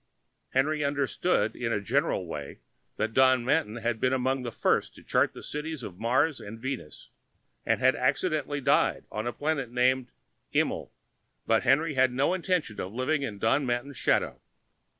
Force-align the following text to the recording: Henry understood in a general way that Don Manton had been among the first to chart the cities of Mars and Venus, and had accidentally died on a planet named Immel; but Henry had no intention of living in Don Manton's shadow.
Henry 0.53 0.83
understood 0.83 1.55
in 1.55 1.71
a 1.71 1.79
general 1.79 2.25
way 2.25 2.57
that 2.97 3.13
Don 3.13 3.45
Manton 3.45 3.75
had 3.75 3.99
been 3.99 4.13
among 4.13 4.41
the 4.41 4.51
first 4.51 4.95
to 4.95 5.03
chart 5.03 5.33
the 5.35 5.43
cities 5.43 5.83
of 5.83 5.99
Mars 5.99 6.39
and 6.39 6.59
Venus, 6.59 7.11
and 7.67 7.79
had 7.79 7.95
accidentally 7.95 8.61
died 8.61 9.05
on 9.11 9.27
a 9.27 9.31
planet 9.31 9.69
named 9.69 10.07
Immel; 10.55 10.89
but 11.45 11.61
Henry 11.61 11.93
had 11.93 12.11
no 12.11 12.33
intention 12.33 12.81
of 12.81 12.91
living 12.91 13.21
in 13.21 13.37
Don 13.37 13.63
Manton's 13.63 13.97
shadow. 13.97 14.41